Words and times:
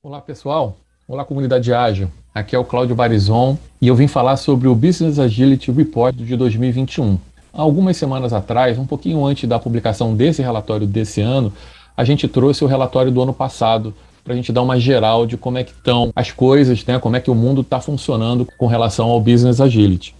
Olá 0.00 0.20
pessoal, 0.20 0.76
olá 1.08 1.24
comunidade 1.24 1.74
ágil. 1.74 2.08
Aqui 2.32 2.54
é 2.54 2.58
o 2.58 2.64
Cláudio 2.64 2.94
Barizon 2.94 3.58
e 3.80 3.88
eu 3.88 3.96
vim 3.96 4.06
falar 4.06 4.36
sobre 4.36 4.68
o 4.68 4.76
Business 4.76 5.18
Agility 5.18 5.72
Report 5.72 6.14
de 6.14 6.36
2021. 6.36 7.18
Há 7.52 7.62
algumas 7.62 7.96
semanas 7.96 8.32
atrás, 8.32 8.78
um 8.78 8.86
pouquinho 8.86 9.24
antes 9.26 9.48
da 9.48 9.58
publicação 9.58 10.14
desse 10.14 10.40
relatório 10.40 10.86
desse 10.86 11.20
ano, 11.20 11.52
a 11.96 12.04
gente 12.04 12.28
trouxe 12.28 12.62
o 12.62 12.68
relatório 12.68 13.10
do 13.10 13.20
ano 13.20 13.34
passado 13.34 13.92
para 14.22 14.34
a 14.34 14.36
gente 14.36 14.52
dar 14.52 14.62
uma 14.62 14.78
geral 14.78 15.26
de 15.26 15.36
como 15.36 15.58
é 15.58 15.64
que 15.64 15.72
estão 15.72 16.12
as 16.14 16.30
coisas, 16.30 16.86
né, 16.86 17.00
como 17.00 17.16
é 17.16 17.20
que 17.20 17.30
o 17.30 17.34
mundo 17.34 17.62
está 17.62 17.80
funcionando 17.80 18.46
com 18.56 18.68
relação 18.68 19.10
ao 19.10 19.20
Business 19.20 19.60
Agility. 19.60 20.14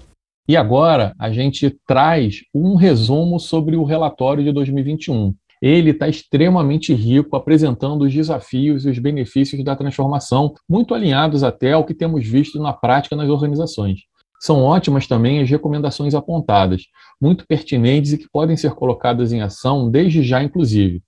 E 0.48 0.56
agora 0.56 1.14
a 1.18 1.30
gente 1.30 1.76
traz 1.86 2.40
um 2.54 2.74
resumo 2.74 3.38
sobre 3.38 3.76
o 3.76 3.84
relatório 3.84 4.42
de 4.42 4.52
2021 4.52 5.34
ele 5.62 5.90
está 5.90 6.08
extremamente 6.08 6.92
rico, 6.92 7.36
apresentando 7.36 8.02
os 8.02 8.12
desafios 8.12 8.84
e 8.84 8.90
os 8.90 8.98
benefícios 8.98 9.62
da 9.62 9.76
transformação, 9.76 10.52
muito 10.68 10.92
alinhados 10.92 11.44
até 11.44 11.72
ao 11.72 11.84
que 11.84 11.94
temos 11.94 12.26
visto 12.26 12.60
na 12.60 12.72
prática 12.72 13.14
nas 13.14 13.28
organizações. 13.30 14.00
São 14.40 14.60
ótimas 14.60 15.06
também 15.06 15.40
as 15.40 15.48
recomendações 15.48 16.16
apontadas, 16.16 16.82
muito 17.20 17.46
pertinentes 17.46 18.12
e 18.12 18.18
que 18.18 18.26
podem 18.28 18.56
ser 18.56 18.72
colocadas 18.72 19.32
em 19.32 19.40
ação 19.40 19.88
desde 19.88 20.20
já, 20.24 20.42
inclusive. 20.42 21.00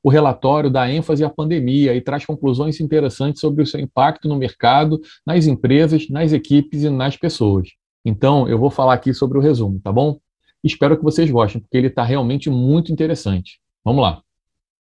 O 0.00 0.10
relatório 0.10 0.70
dá 0.70 0.88
ênfase 0.88 1.24
à 1.24 1.28
pandemia 1.28 1.92
e 1.96 2.00
traz 2.00 2.24
conclusões 2.24 2.78
interessantes 2.78 3.40
sobre 3.40 3.64
o 3.64 3.66
seu 3.66 3.80
impacto 3.80 4.28
no 4.28 4.36
mercado, 4.36 5.00
nas 5.26 5.48
empresas, 5.48 6.08
nas 6.08 6.32
equipes 6.32 6.84
e 6.84 6.88
nas 6.88 7.16
pessoas. 7.16 7.70
Então, 8.04 8.48
eu 8.48 8.58
vou 8.58 8.70
falar 8.70 8.94
aqui 8.94 9.12
sobre 9.12 9.38
o 9.38 9.40
resumo, 9.40 9.80
tá 9.80 9.92
bom? 9.92 10.18
Espero 10.62 10.96
que 10.96 11.04
vocês 11.04 11.30
gostem, 11.30 11.60
porque 11.60 11.76
ele 11.76 11.88
está 11.88 12.02
realmente 12.02 12.50
muito 12.50 12.92
interessante. 12.92 13.60
Vamos 13.84 14.02
lá. 14.02 14.22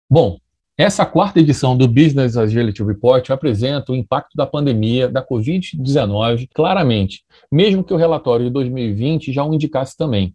Bom, 0.09 0.39
essa 0.77 1.05
quarta 1.05 1.39
edição 1.39 1.77
do 1.77 1.87
Business 1.87 2.39
Agility 2.39 2.83
Report 2.83 3.29
apresenta 3.31 3.93
o 3.93 3.95
impacto 3.95 4.35
da 4.35 4.47
pandemia 4.47 5.09
da 5.09 5.23
Covid-19 5.23 6.49
claramente, 6.55 7.23
mesmo 7.53 7.85
que 7.85 7.93
o 7.93 7.99
relatório 7.99 8.47
de 8.47 8.51
2020 8.51 9.31
já 9.31 9.45
o 9.45 9.53
indicasse 9.53 9.97
também. 9.97 10.35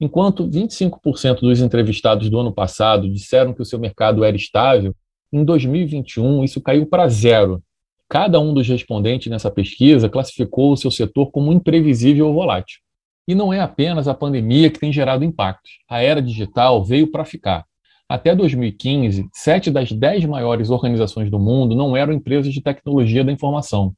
Enquanto 0.00 0.48
25% 0.48 1.40
dos 1.40 1.60
entrevistados 1.60 2.30
do 2.30 2.38
ano 2.38 2.52
passado 2.52 3.12
disseram 3.12 3.52
que 3.52 3.60
o 3.60 3.64
seu 3.64 3.78
mercado 3.78 4.22
era 4.22 4.36
estável, 4.36 4.94
em 5.32 5.44
2021 5.44 6.44
isso 6.44 6.60
caiu 6.60 6.86
para 6.86 7.08
zero. 7.08 7.62
Cada 8.10 8.40
um 8.40 8.52
dos 8.52 8.66
respondentes 8.66 9.30
nessa 9.30 9.52
pesquisa 9.52 10.08
classificou 10.08 10.72
o 10.72 10.76
seu 10.76 10.90
setor 10.90 11.30
como 11.30 11.52
imprevisível 11.52 12.26
ou 12.26 12.34
volátil. 12.34 12.80
E 13.28 13.36
não 13.36 13.52
é 13.52 13.60
apenas 13.60 14.08
a 14.08 14.14
pandemia 14.14 14.68
que 14.68 14.80
tem 14.80 14.92
gerado 14.92 15.24
impactos. 15.24 15.78
A 15.88 16.02
era 16.02 16.20
digital 16.20 16.84
veio 16.84 17.12
para 17.12 17.24
ficar. 17.24 17.64
Até 18.08 18.34
2015, 18.34 19.28
sete 19.32 19.70
das 19.70 19.92
dez 19.92 20.24
maiores 20.24 20.70
organizações 20.70 21.30
do 21.30 21.38
mundo 21.38 21.76
não 21.76 21.96
eram 21.96 22.12
empresas 22.12 22.52
de 22.52 22.60
tecnologia 22.60 23.22
da 23.22 23.30
informação. 23.30 23.94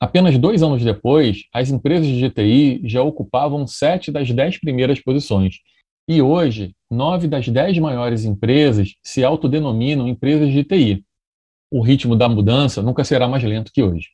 Apenas 0.00 0.36
dois 0.36 0.60
anos 0.64 0.82
depois, 0.82 1.44
as 1.54 1.70
empresas 1.70 2.08
de 2.08 2.28
TI 2.30 2.82
já 2.84 3.00
ocupavam 3.04 3.64
sete 3.68 4.10
das 4.10 4.28
dez 4.32 4.58
primeiras 4.58 5.00
posições. 5.00 5.58
E 6.08 6.20
hoje, 6.20 6.74
nove 6.90 7.28
das 7.28 7.46
dez 7.46 7.78
maiores 7.78 8.24
empresas 8.24 8.96
se 9.04 9.22
autodenominam 9.22 10.08
empresas 10.08 10.50
de 10.50 10.64
TI. 10.64 11.04
O 11.74 11.80
ritmo 11.80 12.14
da 12.14 12.28
mudança 12.28 12.82
nunca 12.82 13.02
será 13.02 13.26
mais 13.26 13.42
lento 13.42 13.72
que 13.72 13.82
hoje. 13.82 14.08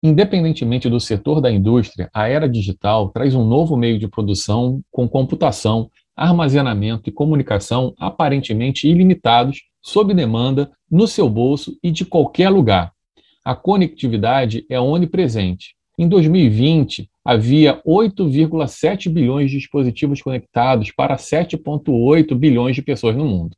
Independentemente 0.00 0.88
do 0.88 1.00
setor 1.00 1.40
da 1.40 1.50
indústria, 1.50 2.08
a 2.14 2.28
era 2.28 2.48
digital 2.48 3.08
traz 3.08 3.34
um 3.34 3.44
novo 3.44 3.76
meio 3.76 3.98
de 3.98 4.06
produção 4.06 4.80
com 4.88 5.08
computação, 5.08 5.90
armazenamento 6.14 7.10
e 7.10 7.12
comunicação 7.12 7.92
aparentemente 7.98 8.88
ilimitados, 8.88 9.62
sob 9.80 10.14
demanda, 10.14 10.70
no 10.88 11.08
seu 11.08 11.28
bolso 11.28 11.76
e 11.82 11.90
de 11.90 12.04
qualquer 12.04 12.48
lugar. 12.48 12.92
A 13.44 13.56
conectividade 13.56 14.64
é 14.70 14.78
onipresente. 14.78 15.74
Em 15.98 16.08
2020, 16.08 17.10
havia 17.24 17.82
8,7 17.84 19.08
bilhões 19.08 19.50
de 19.50 19.58
dispositivos 19.58 20.22
conectados 20.22 20.92
para 20.92 21.16
7,8 21.16 22.36
bilhões 22.36 22.76
de 22.76 22.82
pessoas 22.82 23.16
no 23.16 23.24
mundo. 23.24 23.56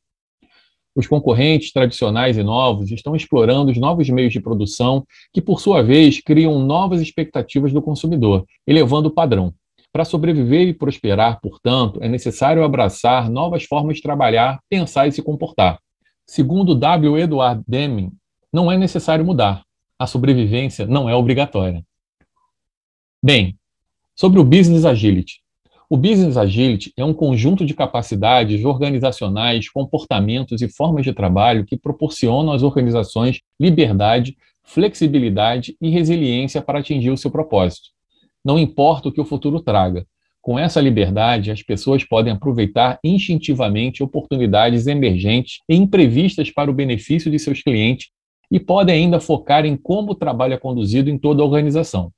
Os 0.95 1.09
concorrentes 1.09 1.73
tradicionais 1.73 2.39
e 2.39 2.43
novos 2.43 2.91
estão 2.93 3.17
explorando 3.17 3.73
os 3.73 3.79
novos 3.79 4.09
meios 4.09 4.33
de 4.33 4.41
produção, 4.41 5.05
que, 5.33 5.43
por 5.43 5.61
sua 5.61 5.83
vez, 5.83 6.21
criam 6.21 6.59
novas 6.61 7.01
expectativas 7.01 7.73
do 7.73 7.83
consumidor, 7.83 8.45
elevando 8.67 9.09
o 9.09 9.13
padrão. 9.13 9.53
Para 9.93 10.05
sobreviver 10.05 10.69
e 10.69 10.75
prosperar, 10.75 11.41
portanto, 11.41 11.99
é 12.03 12.09
necessário 12.09 12.65
abraçar 12.65 13.31
novas 13.31 13.65
formas 13.65 13.97
de 13.97 14.03
trabalhar, 14.03 14.61
pensar 14.69 15.07
e 15.07 15.13
se 15.13 15.23
comportar. 15.23 15.79
Segundo 16.27 16.75
W. 16.75 17.19
Edward 17.19 17.63
Deming, 17.67 18.11
não 18.53 18.71
é 18.71 18.79
necessário 18.79 19.25
mudar. 19.25 19.63
A 19.99 20.07
sobrevivência 20.07 20.87
não 20.87 21.09
é 21.09 21.15
obrigatória. 21.15 21.85
Bem, 23.23 23.57
sobre 24.17 24.41
o 24.41 24.45
Business 24.45 24.85
Agility. 24.85 25.44
O 25.95 25.97
Business 25.97 26.37
Agility 26.37 26.93
é 26.97 27.05
um 27.05 27.15
conjunto 27.15 27.65
de 27.65 27.73
capacidades 27.73 28.65
organizacionais, 28.65 29.69
comportamentos 29.69 30.61
e 30.61 30.69
formas 30.69 31.05
de 31.05 31.13
trabalho 31.13 31.65
que 31.65 31.77
proporcionam 31.77 32.53
às 32.53 32.65
organizações 32.65 33.41
liberdade, 33.61 34.37
flexibilidade 34.65 35.77
e 35.81 35.89
resiliência 35.91 36.61
para 36.61 36.81
atingir 36.81 37.13
o 37.13 37.17
seu 37.17 37.31
propósito. 37.31 37.91
Não 38.45 38.59
importa 38.59 39.09
o 39.09 39.13
que 39.13 39.21
o 39.21 39.25
futuro 39.25 39.61
traga. 39.61 40.05
Com 40.43 40.59
essa 40.59 40.81
liberdade, 40.81 41.53
as 41.53 41.63
pessoas 41.63 42.03
podem 42.03 42.33
aproveitar 42.33 42.99
instintivamente 43.05 44.03
oportunidades 44.03 44.89
emergentes 44.89 45.61
e 45.69 45.77
imprevistas 45.77 46.51
para 46.51 46.69
o 46.69 46.75
benefício 46.75 47.31
de 47.31 47.39
seus 47.39 47.63
clientes 47.63 48.09
e 48.51 48.59
podem 48.59 48.97
ainda 48.97 49.21
focar 49.21 49.65
em 49.65 49.77
como 49.77 50.11
o 50.11 50.17
trabalho 50.17 50.55
é 50.55 50.59
conduzido 50.59 51.09
em 51.09 51.17
toda 51.17 51.41
a 51.41 51.47
organização. 51.47 52.11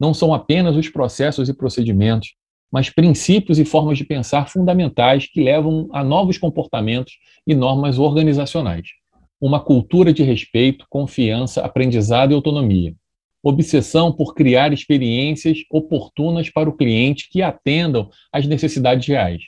Não 0.00 0.12
são 0.12 0.34
apenas 0.34 0.74
os 0.74 0.88
processos 0.88 1.48
e 1.48 1.54
procedimentos, 1.54 2.34
mas 2.72 2.90
princípios 2.90 3.58
e 3.58 3.64
formas 3.64 3.98
de 3.98 4.04
pensar 4.04 4.48
fundamentais 4.48 5.26
que 5.26 5.42
levam 5.42 5.88
a 5.92 6.02
novos 6.02 6.38
comportamentos 6.38 7.14
e 7.46 7.54
normas 7.54 7.98
organizacionais. 7.98 8.88
Uma 9.40 9.60
cultura 9.60 10.12
de 10.12 10.22
respeito, 10.22 10.86
confiança, 10.88 11.62
aprendizado 11.62 12.32
e 12.32 12.34
autonomia 12.34 12.94
obsessão 13.48 14.12
por 14.12 14.34
criar 14.34 14.72
experiências 14.72 15.58
oportunas 15.70 16.50
para 16.50 16.68
o 16.68 16.76
cliente 16.76 17.28
que 17.30 17.42
atendam 17.42 18.10
às 18.32 18.44
necessidades 18.44 19.06
reais. 19.06 19.40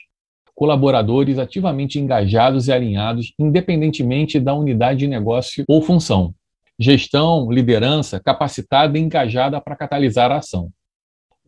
Colaboradores 0.55 1.37
ativamente 1.37 1.99
engajados 1.99 2.67
e 2.67 2.71
alinhados, 2.71 3.33
independentemente 3.37 4.39
da 4.39 4.53
unidade 4.53 4.99
de 4.99 5.07
negócio 5.07 5.65
ou 5.67 5.81
função. 5.81 6.33
Gestão, 6.79 7.51
liderança 7.51 8.21
capacitada 8.21 8.97
e 8.97 9.01
engajada 9.01 9.59
para 9.59 9.75
catalisar 9.75 10.31
a 10.31 10.37
ação. 10.37 10.69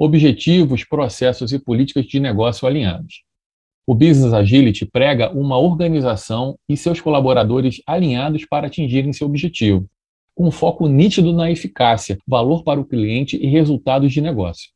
Objetivos, 0.04 0.84
processos 0.84 1.54
e 1.54 1.60
políticas 1.60 2.08
de 2.08 2.20
negócio 2.20 2.68
alinhados. 2.68 3.22
O 3.86 3.94
Business 3.94 4.34
Agility 4.34 4.84
prega 4.84 5.32
uma 5.32 5.60
organização 5.60 6.58
e 6.68 6.76
seus 6.76 7.00
colaboradores 7.00 7.84
alinhados 7.86 8.44
para 8.44 8.66
atingirem 8.66 9.14
seu 9.14 9.28
objetivo, 9.28 9.88
com 10.34 10.50
foco 10.50 10.88
nítido 10.88 11.32
na 11.32 11.52
eficácia, 11.52 12.18
valor 12.28 12.64
para 12.64 12.80
o 12.80 12.86
cliente 12.86 13.38
e 13.38 13.46
resultados 13.46 14.12
de 14.12 14.22
negócio. 14.22 14.72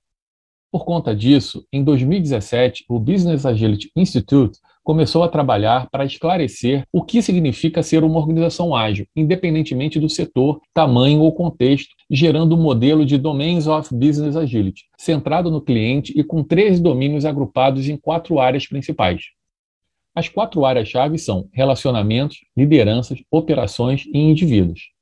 Por 0.72 0.86
conta 0.86 1.16
disso, 1.16 1.66
em 1.74 1.84
2017, 1.84 2.86
o 2.88 3.00
Business 3.00 3.48
Agility 3.48 3.90
Institute 3.96 4.60
começou 4.86 5.24
a 5.24 5.28
trabalhar 5.28 5.90
para 5.90 6.06
esclarecer 6.06 6.86
o 6.94 7.04
que 7.04 7.22
significa 7.22 7.84
ser 7.84 8.06
uma 8.06 8.20
organização 8.20 8.74
ágil, 8.74 9.06
independentemente 9.14 10.00
do 10.00 10.08
setor, 10.08 10.62
tamanho 10.74 11.20
ou 11.20 11.34
contexto, 11.34 11.94
gerando 12.10 12.56
um 12.56 12.62
modelo 12.62 13.06
de 13.06 13.18
Domains 13.18 13.68
of 13.68 13.94
Business 13.94 14.38
Agility, 14.38 14.86
centrado 14.98 15.52
no 15.52 15.60
cliente 15.60 16.14
e 16.16 16.24
com 16.24 16.44
13 16.44 16.82
domínios 16.82 17.26
agrupados 17.26 17.90
em 17.90 17.98
quatro 17.98 18.40
áreas 18.40 18.66
principais. 18.66 19.24
As 20.16 20.30
quatro 20.30 20.64
áreas-chave 20.64 21.18
são 21.18 21.50
relacionamentos, 21.52 22.38
lideranças, 22.56 23.20
operações 23.30 24.06
e 24.14 24.18
indivíduos 24.18 24.96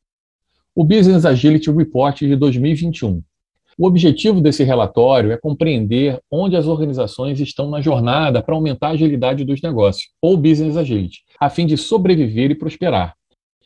o 0.76 0.84
Business 0.84 1.24
Agility 1.24 1.72
Report 1.72 2.18
de 2.20 2.36
2021. 2.36 3.22
O 3.78 3.88
objetivo 3.88 4.40
desse 4.40 4.64
relatório 4.64 5.32
é 5.32 5.38
compreender 5.38 6.20
onde 6.30 6.56
as 6.56 6.68
organizações 6.68 7.40
estão 7.40 7.70
na 7.70 7.82
jornada 7.82 8.42
para 8.42 8.54
aumentar 8.54 8.90
a 8.90 8.92
agilidade 8.92 9.44
dos 9.44 9.62
negócios, 9.62 10.10
ou 10.22 10.38
Business 10.38 10.78
Agility, 10.78 11.22
a 11.40 11.50
fim 11.50 11.66
de 11.66 11.76
sobreviver 11.76 12.52
e 12.52 12.56
prosperar. 12.56 13.16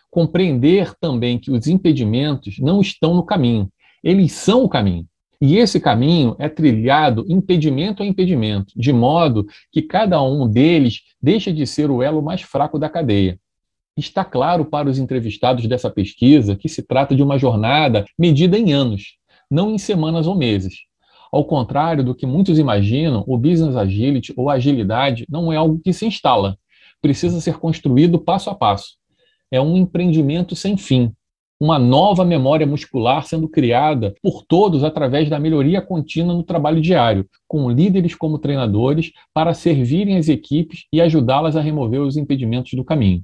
Compreender 0.10 0.94
também 1.00 1.38
que 1.38 1.52
os 1.52 1.68
impedimentos 1.68 2.58
não 2.60 2.80
estão 2.80 3.14
no 3.14 3.24
caminho, 3.24 3.70
eles 4.02 4.32
são 4.32 4.64
o 4.64 4.70
caminho. 4.70 5.06
E 5.40 5.58
esse 5.58 5.80
caminho 5.80 6.36
é 6.40 6.50
trilhado 6.50 7.26
impedimento 7.28 8.02
a 8.02 8.06
impedimento, 8.06 8.74
de 8.76 8.92
modo 8.92 9.46
que 9.72 9.82
cada 9.82 10.22
um 10.22 10.48
deles 10.48 11.02
deixa 11.22 11.52
de 11.52 11.68
ser 11.68 11.92
o 11.92 12.02
elo 12.02 12.22
mais 12.22 12.42
fraco 12.42 12.80
da 12.80 12.90
cadeia. 12.90 13.38
Está 13.96 14.24
claro 14.24 14.64
para 14.66 14.90
os 14.90 14.98
entrevistados 14.98 15.68
dessa 15.68 15.90
pesquisa 15.90 16.56
que 16.56 16.70
se 16.70 16.82
trata 16.82 17.16
de 17.16 17.22
uma 17.22 17.38
jornada 17.38 18.06
medida 18.18 18.58
em 18.58 18.72
anos, 18.72 19.17
não 19.50 19.72
em 19.72 19.78
semanas 19.78 20.28
ou 20.28 20.36
meses. 20.36 20.76
Ao 21.32 21.44
contrário 21.44 22.04
do 22.04 22.16
que 22.16 22.26
muitos 22.26 22.58
imaginam, 22.58 23.24
o 23.28 23.38
Business 23.38 23.76
Agility 23.76 24.34
ou 24.36 24.50
agilidade 24.50 25.26
não 25.30 25.52
é 25.52 25.58
algo 25.58 25.80
que 25.80 25.92
se 25.92 26.06
instala, 26.06 26.58
precisa 27.02 27.42
ser 27.42 27.58
construído 27.58 28.20
passo 28.20 28.50
a 28.50 28.56
passo. 28.56 28.96
É 29.52 29.62
um 29.62 29.78
empreendimento 29.78 30.56
sem 30.56 30.78
fim, 30.78 31.12
uma 31.60 31.80
nova 31.80 32.24
memória 32.24 32.68
muscular 32.68 33.26
sendo 33.26 33.50
criada 33.50 34.14
por 34.22 34.44
todos 34.44 34.84
através 34.84 35.30
da 35.30 35.40
melhoria 35.40 35.82
contínua 35.82 36.34
no 36.34 36.44
trabalho 36.44 36.80
diário, 36.80 37.28
com 37.48 37.70
líderes 37.70 38.14
como 38.14 38.38
treinadores 38.38 39.12
para 39.34 39.54
servirem 39.54 40.18
as 40.18 40.30
equipes 40.30 40.86
e 40.94 41.02
ajudá-las 41.02 41.56
a 41.56 41.62
remover 41.62 42.02
os 42.02 42.16
impedimentos 42.16 42.74
do 42.74 42.84
caminho. 42.84 43.24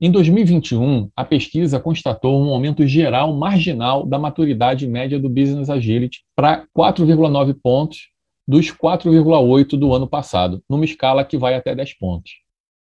Em 0.00 0.10
2021, 0.10 1.08
a 1.14 1.24
pesquisa 1.24 1.78
constatou 1.78 2.44
um 2.44 2.52
aumento 2.52 2.84
geral 2.84 3.32
marginal 3.32 4.04
da 4.04 4.18
maturidade 4.18 4.88
média 4.88 5.20
do 5.20 5.28
Business 5.28 5.70
Agility 5.70 6.24
para 6.34 6.66
4,9 6.76 7.56
pontos 7.62 8.08
dos 8.46 8.72
4,8 8.72 9.78
do 9.78 9.94
ano 9.94 10.08
passado, 10.08 10.60
numa 10.68 10.84
escala 10.84 11.24
que 11.24 11.38
vai 11.38 11.54
até 11.54 11.76
10 11.76 11.96
pontos. 11.96 12.32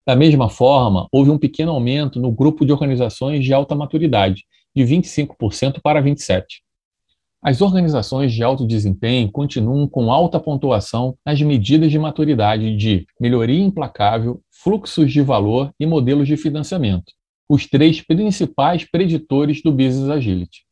Da 0.07 0.15
mesma 0.15 0.49
forma, 0.49 1.09
houve 1.12 1.31
um 1.31 1.39
pequeno 1.39 1.73
aumento 1.73 2.21
no 2.21 2.31
grupo 2.31 2.65
de 2.65 2.73
organizações 2.73 3.45
de 3.45 3.53
alta 3.53 3.75
maturidade, 3.75 4.45
de 4.75 4.85
25% 4.85 5.81
para 5.83 6.01
27%. 6.01 6.45
As 7.43 7.63
organizações 7.63 8.35
de 8.35 8.43
alto 8.43 8.67
desempenho 8.67 9.33
continuam 9.33 9.89
com 9.89 10.13
alta 10.13 10.39
pontuação 10.39 11.17
nas 11.25 11.41
medidas 11.41 11.91
de 11.91 11.99
maturidade 11.99 12.77
de 12.77 13.07
melhoria 13.19 13.65
implacável, 13.65 14.43
fluxos 14.51 15.11
de 15.11 15.23
valor 15.23 15.73
e 15.81 15.87
modelos 15.87 16.29
de 16.29 16.37
financiamento, 16.37 17.13
os 17.49 17.67
três 17.67 18.03
principais 18.03 18.85
preditores 18.85 19.63
do 19.63 19.73
Business 19.73 20.11
Agility. 20.11 20.67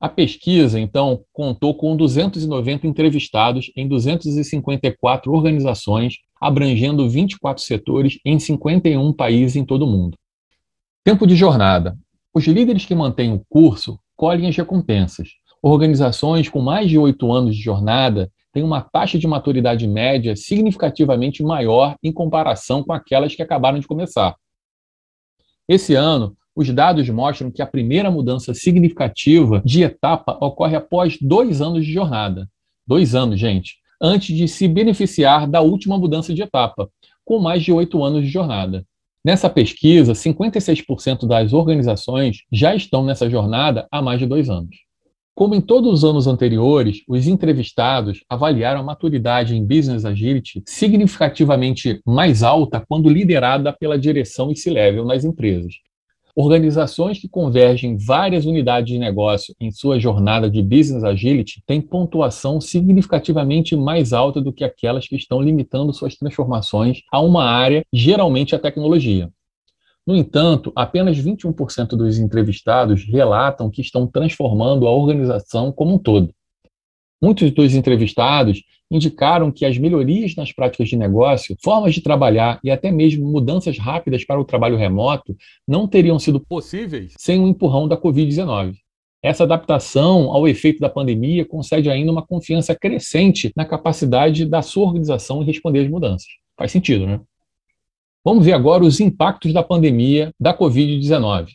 A 0.00 0.08
pesquisa, 0.08 0.78
então, 0.78 1.24
contou 1.32 1.74
com 1.74 1.96
290 1.96 2.86
entrevistados 2.86 3.72
em 3.74 3.88
254 3.88 5.32
organizações, 5.32 6.18
abrangendo 6.40 7.10
24 7.10 7.60
setores 7.60 8.20
em 8.24 8.38
51 8.38 9.12
países 9.12 9.56
em 9.56 9.64
todo 9.64 9.84
o 9.84 9.90
mundo. 9.90 10.16
Tempo 11.02 11.26
de 11.26 11.34
jornada. 11.34 11.98
Os 12.32 12.44
líderes 12.46 12.84
que 12.84 12.94
mantêm 12.94 13.32
o 13.32 13.42
curso 13.48 13.98
colhem 14.14 14.48
as 14.48 14.56
recompensas, 14.56 15.30
Organizações 15.62 16.48
com 16.48 16.60
mais 16.60 16.88
de 16.88 16.98
oito 16.98 17.32
anos 17.32 17.56
de 17.56 17.62
jornada 17.62 18.30
têm 18.52 18.62
uma 18.62 18.80
taxa 18.80 19.18
de 19.18 19.26
maturidade 19.26 19.86
média 19.86 20.36
significativamente 20.36 21.42
maior 21.42 21.96
em 22.02 22.12
comparação 22.12 22.82
com 22.82 22.92
aquelas 22.92 23.34
que 23.34 23.42
acabaram 23.42 23.78
de 23.78 23.86
começar. 23.86 24.36
Esse 25.68 25.94
ano, 25.94 26.36
os 26.54 26.68
dados 26.70 27.08
mostram 27.08 27.50
que 27.50 27.62
a 27.62 27.66
primeira 27.66 28.10
mudança 28.10 28.54
significativa 28.54 29.62
de 29.64 29.82
etapa 29.82 30.36
ocorre 30.40 30.76
após 30.76 31.18
dois 31.20 31.60
anos 31.60 31.84
de 31.84 31.92
jornada. 31.92 32.48
Dois 32.86 33.14
anos, 33.14 33.38
gente, 33.38 33.76
antes 34.00 34.36
de 34.36 34.48
se 34.48 34.66
beneficiar 34.66 35.46
da 35.46 35.60
última 35.60 35.98
mudança 35.98 36.32
de 36.32 36.42
etapa, 36.42 36.88
com 37.24 37.38
mais 37.38 37.62
de 37.62 37.70
oito 37.70 38.02
anos 38.02 38.24
de 38.24 38.28
jornada. 38.28 38.84
Nessa 39.24 39.50
pesquisa, 39.50 40.14
56% 40.14 41.26
das 41.26 41.52
organizações 41.52 42.38
já 42.50 42.74
estão 42.74 43.04
nessa 43.04 43.28
jornada 43.28 43.86
há 43.90 44.00
mais 44.00 44.18
de 44.18 44.26
dois 44.26 44.48
anos. 44.48 44.87
Como 45.38 45.54
em 45.54 45.60
todos 45.60 45.92
os 45.92 46.04
anos 46.04 46.26
anteriores, 46.26 47.04
os 47.06 47.28
entrevistados 47.28 48.24
avaliaram 48.28 48.80
a 48.80 48.82
maturidade 48.82 49.54
em 49.54 49.64
Business 49.64 50.04
Agility 50.04 50.64
significativamente 50.66 52.00
mais 52.04 52.42
alta 52.42 52.84
quando 52.88 53.08
liderada 53.08 53.72
pela 53.72 53.96
direção 53.96 54.50
e 54.50 54.56
C-Level 54.56 55.04
nas 55.04 55.24
empresas. 55.24 55.74
Organizações 56.34 57.20
que 57.20 57.28
convergem 57.28 57.96
várias 57.96 58.46
unidades 58.46 58.92
de 58.92 58.98
negócio 58.98 59.54
em 59.60 59.70
sua 59.70 60.00
jornada 60.00 60.50
de 60.50 60.60
Business 60.60 61.04
Agility 61.04 61.62
têm 61.64 61.80
pontuação 61.80 62.60
significativamente 62.60 63.76
mais 63.76 64.12
alta 64.12 64.40
do 64.40 64.52
que 64.52 64.64
aquelas 64.64 65.06
que 65.06 65.14
estão 65.14 65.40
limitando 65.40 65.94
suas 65.94 66.16
transformações 66.16 67.02
a 67.12 67.20
uma 67.20 67.44
área, 67.44 67.84
geralmente 67.92 68.56
a 68.56 68.58
tecnologia. 68.58 69.30
No 70.08 70.16
entanto, 70.16 70.72
apenas 70.74 71.18
21% 71.18 71.88
dos 71.88 72.18
entrevistados 72.18 73.04
relatam 73.04 73.68
que 73.68 73.82
estão 73.82 74.06
transformando 74.06 74.86
a 74.86 74.90
organização 74.90 75.70
como 75.70 75.96
um 75.96 75.98
todo. 75.98 76.32
Muitos 77.20 77.50
dos 77.50 77.74
entrevistados 77.74 78.62
indicaram 78.90 79.52
que 79.52 79.66
as 79.66 79.76
melhorias 79.76 80.34
nas 80.34 80.50
práticas 80.50 80.88
de 80.88 80.96
negócio, 80.96 81.54
formas 81.62 81.94
de 81.94 82.00
trabalhar 82.00 82.58
e 82.64 82.70
até 82.70 82.90
mesmo 82.90 83.30
mudanças 83.30 83.76
rápidas 83.76 84.24
para 84.24 84.40
o 84.40 84.46
trabalho 84.46 84.78
remoto 84.78 85.36
não 85.68 85.86
teriam 85.86 86.18
sido 86.18 86.40
possíveis 86.40 87.12
sem 87.18 87.38
o 87.38 87.46
empurrão 87.46 87.86
da 87.86 88.00
Covid-19. 88.00 88.76
Essa 89.22 89.44
adaptação 89.44 90.32
ao 90.32 90.48
efeito 90.48 90.80
da 90.80 90.88
pandemia 90.88 91.44
concede 91.44 91.90
ainda 91.90 92.10
uma 92.10 92.26
confiança 92.26 92.74
crescente 92.74 93.52
na 93.54 93.66
capacidade 93.66 94.46
da 94.46 94.62
sua 94.62 94.86
organização 94.86 95.42
em 95.42 95.44
responder 95.44 95.80
às 95.80 95.90
mudanças. 95.90 96.28
Faz 96.56 96.72
sentido, 96.72 97.06
né? 97.06 97.20
Vamos 98.30 98.44
ver 98.44 98.52
agora 98.52 98.84
os 98.84 99.00
impactos 99.00 99.54
da 99.54 99.62
pandemia 99.62 100.34
da 100.38 100.52
Covid-19. 100.52 101.46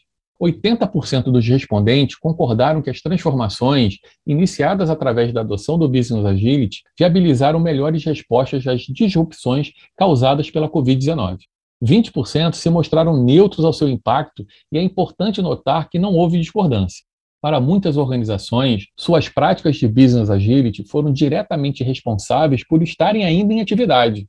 80% 0.41 1.25
dos 1.25 1.47
respondentes 1.47 2.15
concordaram 2.15 2.81
que 2.81 2.89
as 2.89 2.99
transformações 2.99 3.99
iniciadas 4.25 4.89
através 4.89 5.31
da 5.31 5.41
adoção 5.41 5.77
do 5.77 5.87
Business 5.87 6.25
Agility 6.25 6.81
viabilizaram 6.97 7.59
melhores 7.59 8.03
respostas 8.03 8.65
às 8.65 8.81
disrupções 8.81 9.71
causadas 9.95 10.49
pela 10.49 10.67
Covid-19. 10.67 11.41
20% 11.79 12.55
se 12.55 12.71
mostraram 12.71 13.23
neutros 13.23 13.63
ao 13.63 13.71
seu 13.71 13.87
impacto 13.87 14.43
e 14.71 14.79
é 14.79 14.81
importante 14.81 15.43
notar 15.43 15.91
que 15.91 15.99
não 15.99 16.15
houve 16.15 16.39
discordância. 16.39 17.03
Para 17.39 17.59
muitas 17.59 17.97
organizações, 17.97 18.87
suas 18.97 19.29
práticas 19.29 19.75
de 19.75 19.87
Business 19.87 20.31
Agility 20.31 20.83
foram 20.85 21.13
diretamente 21.13 21.83
responsáveis 21.83 22.65
por 22.65 22.81
estarem 22.81 23.23
ainda 23.23 23.53
em 23.53 23.61
atividade. 23.61 24.27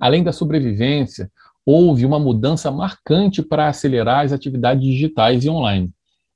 Além 0.00 0.22
da 0.22 0.32
sobrevivência, 0.32 1.30
houve 1.70 2.06
uma 2.06 2.18
mudança 2.18 2.70
marcante 2.70 3.42
para 3.42 3.68
acelerar 3.68 4.24
as 4.24 4.32
atividades 4.32 4.82
digitais 4.82 5.44
e 5.44 5.50
online, 5.50 5.90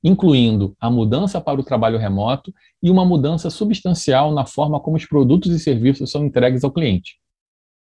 incluindo 0.05 0.77
a 0.79 0.91
mudança 0.91 1.41
para 1.41 1.59
o 1.59 1.65
trabalho 1.65 1.97
remoto 1.97 2.53
e 2.83 2.91
uma 2.91 3.03
mudança 3.03 3.49
substancial 3.49 4.31
na 4.31 4.45
forma 4.45 4.79
como 4.79 4.99
os 4.99 5.07
produtos 5.07 5.51
e 5.51 5.59
serviços 5.59 6.11
são 6.11 6.27
entregues 6.27 6.63
ao 6.65 6.71
cliente. 6.71 7.15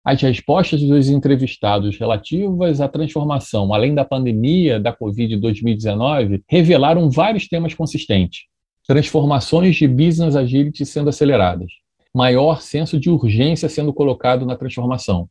As 0.03 0.21
respostas 0.21 0.81
dos 0.81 1.07
entrevistados 1.07 1.97
relativas 1.97 2.81
à 2.81 2.89
transformação, 2.89 3.73
além 3.73 3.95
da 3.95 4.03
pandemia 4.03 4.77
da 4.77 4.93
Covid-2019, 4.93 6.43
revelaram 6.45 7.09
vários 7.09 7.47
temas 7.47 7.73
consistentes. 7.73 8.47
Transformações 8.85 9.77
de 9.77 9.87
business 9.87 10.35
agility 10.35 10.85
sendo 10.85 11.07
aceleradas, 11.07 11.71
maior 12.13 12.59
senso 12.59 12.99
de 12.99 13.09
urgência 13.09 13.69
sendo 13.69 13.93
colocado 13.93 14.45
na 14.45 14.57
transformação, 14.57 15.29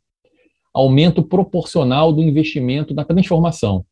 aumento 0.73 1.23
proporcional 1.23 2.12
do 2.12 2.23
investimento 2.23 2.95
na 2.95 3.04
transformação. 3.04 3.85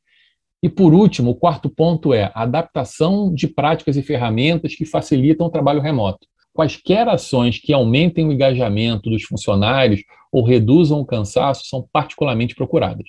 E, 0.63 0.69
por 0.69 0.95
último, 0.95 1.31
o 1.31 1.35
quarto 1.35 1.69
ponto 1.69 2.15
é 2.15 2.25
a 2.35 2.43
adaptação 2.43 3.33
de 3.33 3.47
práticas 3.47 3.97
e 3.97 4.03
ferramentas 4.03 4.75
que 4.75 4.85
facilitam 4.85 5.47
o 5.47 5.51
trabalho 5.51 5.81
remoto. 5.81 6.27
Quaisquer 6.53 7.07
ações 7.09 7.59
que 7.59 7.73
aumentem 7.73 8.27
o 8.27 8.33
engajamento 8.33 9.11
dos 9.11 9.23
funcionários 9.25 10.03
ou 10.33 10.43
reduzam 10.43 11.01
o 11.01 11.07
cansaço 11.07 11.67
são 11.67 11.87
particularmente 11.93 12.55
procuradas. 12.55 13.07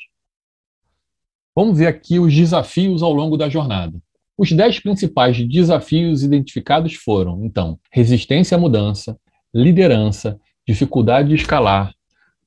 Vamos 1.55 1.77
ver 1.79 1.87
aqui 1.87 2.19
os 2.19 2.33
desafios 2.35 3.01
ao 3.01 3.11
longo 3.11 3.37
da 3.37 3.49
jornada. 3.49 3.99
Os 4.37 4.51
dez 4.51 4.79
principais 4.79 5.41
desafios 5.47 6.23
identificados 6.23 6.93
foram, 6.93 7.43
então, 7.43 7.79
resistência 7.91 8.55
à 8.55 8.59
mudança, 8.59 9.17
liderança, 9.51 10.39
dificuldade 10.67 11.29
de 11.29 11.35
escalar, 11.35 11.91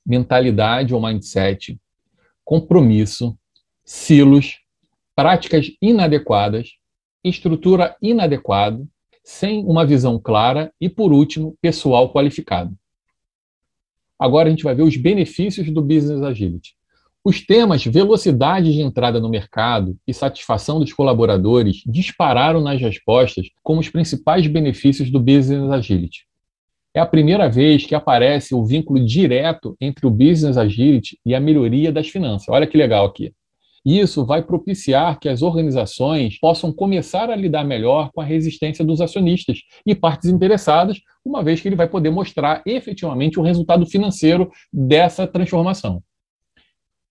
mentalidade 0.05 0.95
ou 0.95 1.01
mindset, 1.01 1.79
compromisso, 2.45 3.37
silos, 3.85 4.59
práticas 5.15 5.71
inadequadas, 5.81 6.71
estrutura 7.23 7.97
inadequada, 8.01 8.85
sem 9.23 9.65
uma 9.65 9.85
visão 9.85 10.19
clara 10.19 10.73
e, 10.81 10.89
por 10.89 11.13
último, 11.13 11.57
pessoal 11.61 12.13
qualificado. 12.13 12.77
Agora 14.19 14.49
a 14.49 14.51
gente 14.51 14.65
vai 14.65 14.75
ver 14.75 14.83
os 14.83 14.97
benefícios 14.97 15.71
do 15.71 15.83
Business 15.83 16.23
Agility. 16.23 16.75
Os 17.23 17.45
temas 17.45 17.85
velocidade 17.85 18.73
de 18.73 18.81
entrada 18.81 19.21
no 19.21 19.29
mercado 19.29 19.99
e 20.07 20.15
satisfação 20.15 20.79
dos 20.79 20.93
colaboradores 20.93 21.83
dispararam 21.87 22.63
nas 22.63 22.81
respostas 22.81 23.49
como 23.63 23.81
os 23.81 23.91
principais 23.91 24.47
benefícios 24.47 25.11
do 25.11 25.21
Business 25.21 25.71
Agility. 25.71 26.30
É 26.93 26.99
a 26.99 27.07
primeira 27.07 27.49
vez 27.49 27.87
que 27.87 27.95
aparece 27.95 28.55
o 28.55 28.65
vínculo 28.65 29.05
direto 29.05 29.77
entre 29.81 30.07
o 30.07 30.11
Business 30.11 30.57
Agility 30.57 31.19
e 31.25 31.35
a 31.35 31.41
melhoria 31.41 31.93
das 31.93 32.09
finanças. 32.09 32.49
Olha 32.49 32.67
que 32.67 32.77
legal 32.77 33.07
aqui. 33.07 33.33
Isso 33.85 34.27
vai 34.27 34.43
propiciar 34.43 35.19
que 35.19 35.29
as 35.29 35.41
organizações 35.41 36.39
possam 36.39 36.73
começar 36.73 37.31
a 37.31 37.37
lidar 37.37 37.65
melhor 37.65 38.11
com 38.13 38.21
a 38.21 38.25
resistência 38.25 38.85
dos 38.85 39.01
acionistas 39.01 39.61
e 39.87 39.95
partes 39.95 40.29
interessadas, 40.29 41.01
uma 41.25 41.43
vez 41.43 41.61
que 41.61 41.69
ele 41.69 41.77
vai 41.77 41.89
poder 41.89 42.11
mostrar 42.11 42.63
efetivamente 42.67 43.39
o 43.39 43.43
resultado 43.43 43.87
financeiro 43.87 44.51
dessa 44.73 45.27
transformação. 45.27 46.03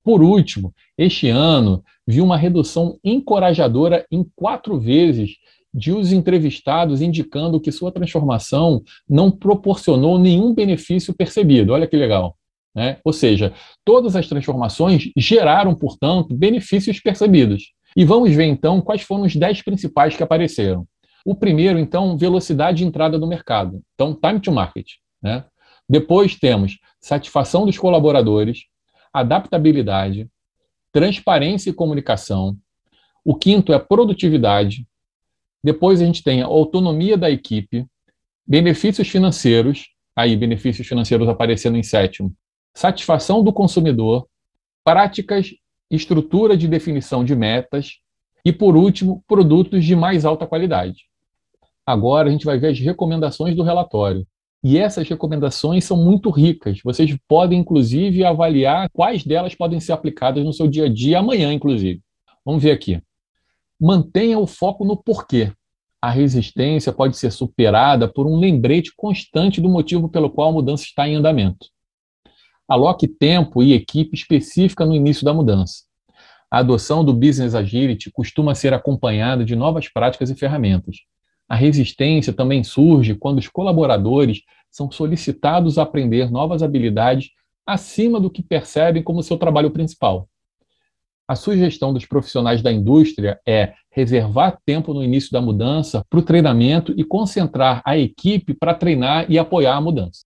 Por 0.03 0.21
último, 0.21 0.74
este 0.98 1.29
ano 1.29 1.83
viu 2.05 2.24
uma 2.24 2.38
redução 2.38 3.00
encorajadora 3.03 4.05
em 4.12 4.24
quatro 4.36 4.79
vezes 4.79 5.38
de 5.73 5.91
os 5.91 6.11
entrevistados 6.11 7.01
indicando 7.01 7.59
que 7.59 7.71
sua 7.71 7.91
transformação 7.91 8.81
não 9.07 9.29
proporcionou 9.29 10.17
nenhum 10.17 10.53
benefício 10.53 11.13
percebido. 11.13 11.73
Olha 11.73 11.88
que 11.88 11.95
legal. 11.95 12.35
Né? 12.75 12.97
Ou 13.03 13.13
seja, 13.13 13.53
todas 13.83 14.15
as 14.15 14.27
transformações 14.27 15.11
geraram, 15.17 15.75
portanto, 15.75 16.35
benefícios 16.35 16.99
percebidos. 16.99 17.73
E 17.95 18.05
vamos 18.05 18.33
ver 18.33 18.45
então 18.45 18.81
quais 18.81 19.01
foram 19.01 19.23
os 19.23 19.35
10 19.35 19.63
principais 19.63 20.15
que 20.15 20.23
apareceram. 20.23 20.88
O 21.25 21.35
primeiro, 21.35 21.77
então, 21.77 22.17
velocidade 22.17 22.79
de 22.79 22.85
entrada 22.85 23.17
no 23.17 23.27
mercado. 23.27 23.81
Então, 23.93 24.13
time 24.13 24.39
to 24.39 24.51
market. 24.51 24.88
Né? 25.21 25.43
Depois 25.88 26.35
temos 26.35 26.77
satisfação 27.01 27.65
dos 27.65 27.77
colaboradores, 27.77 28.65
adaptabilidade, 29.11 30.29
transparência 30.91 31.69
e 31.69 31.73
comunicação. 31.73 32.55
O 33.25 33.35
quinto 33.35 33.73
é 33.73 33.79
produtividade. 33.79 34.88
Depois 35.63 36.01
a 36.01 36.06
gente 36.06 36.24
tem 36.24 36.42
a 36.42 36.46
autonomia 36.46 37.18
da 37.18 37.30
equipe, 37.30 37.86
benefícios 38.48 39.08
financeiros, 39.08 39.89
aí 40.16 40.36
benefícios 40.36 40.88
financeiros 40.88 41.28
aparecendo 41.28 41.78
em 41.78 41.84
sétimo, 41.84 42.34
satisfação 42.74 43.44
do 43.44 43.51
consumidor, 43.51 44.28
práticas, 44.84 45.51
estrutura 45.92 46.56
de 46.56 46.68
definição 46.68 47.24
de 47.24 47.36
metas 47.36 48.00
e, 48.46 48.51
por 48.51 48.75
último, 48.75 49.24
produtos 49.28 49.84
de 49.84 49.96
mais 49.96 50.25
alta 50.25 50.48
qualidade. 50.48 51.06
Agora 51.86 52.30
a 52.30 52.32
gente 52.32 52.46
vai 52.46 52.58
ver 52.58 52.68
as 52.68 52.80
recomendações 52.80 53.56
do 53.56 53.63
relatório. 53.63 54.25
E 54.63 54.78
essas 54.78 55.08
recomendações 55.08 55.86
são 55.86 55.98
muito 55.98 56.30
ricas. 56.30 56.80
Vocês 56.84 57.16
podem, 57.28 57.60
inclusive, 57.60 58.25
avaliar 58.25 58.89
quais 58.92 59.24
delas 59.24 59.56
podem 59.56 59.80
ser 59.80 59.94
aplicadas 59.94 60.44
no 60.44 60.54
seu 60.54 60.68
dia 60.68 60.86
a 60.86 60.89
dia, 60.89 61.20
amanhã, 61.20 61.54
inclusive. 61.54 62.01
Vamos 62.46 62.62
ver 62.62 62.72
aqui. 62.72 63.01
Mantenha 63.81 64.38
o 64.38 64.45
foco 64.45 64.83
no 64.83 64.98
porquê. 64.98 65.53
A 66.01 66.09
resistência 66.09 66.91
pode 66.91 67.17
ser 67.17 67.31
superada 67.31 68.12
por 68.12 68.27
um 68.27 68.38
lembrete 68.38 68.93
constante 68.95 69.62
do 69.62 69.69
motivo 69.69 70.09
pelo 70.09 70.29
qual 70.29 70.50
a 70.50 70.53
mudança 70.53 70.83
está 70.83 71.07
em 71.07 71.15
andamento. 71.15 71.67
Aloque 72.67 73.07
tempo 73.07 73.63
e 73.63 73.74
equipe 73.74 74.15
específica 74.15 74.86
no 74.86 74.95
início 74.95 75.25
da 75.25 75.33
mudança. 75.33 75.83
A 76.51 76.59
adoção 76.59 77.03
do 77.05 77.13
Business 77.13 77.55
Agility 77.55 78.12
costuma 78.12 78.53
ser 78.53 78.74
acompanhada 78.74 79.43
de 79.43 79.55
novas 79.55 79.88
práticas 79.88 80.29
e 80.29 80.36
ferramentas. 80.36 80.98
A 81.48 81.55
resistência 81.55 82.31
também 82.31 82.63
surge 82.63 83.15
quando 83.15 83.39
os 83.39 83.48
colaboradores 83.48 84.41
são 84.69 84.91
solicitados 84.91 85.77
a 85.77 85.83
aprender 85.83 86.29
novas 86.29 86.62
habilidades 86.62 87.29
acima 87.65 88.19
do 88.19 88.29
que 88.29 88.43
percebem 88.43 89.01
como 89.01 89.24
seu 89.24 89.38
trabalho 89.38 89.71
principal. 89.71 90.28
A 91.29 91.36
sugestão 91.36 91.93
dos 91.93 92.07
profissionais 92.07 92.63
da 92.63 92.71
indústria 92.71 93.39
é 93.48 93.74
reservar 93.91 94.57
tempo 94.65 94.95
no 94.95 95.03
início 95.03 95.31
da 95.31 95.39
mudança 95.39 96.03
para 96.09 96.19
o 96.19 96.24
treinamento 96.24 96.91
e 96.98 97.03
concentrar 97.03 97.83
a 97.86 97.95
equipe 97.95 98.51
para 98.55 98.74
treinar 98.74 99.29
e 99.29 99.38
apoiar 99.38 99.75
a 99.75 99.81
mudança. 99.81 100.25